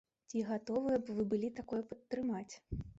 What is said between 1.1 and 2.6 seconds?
вы былі такое падтрымаць?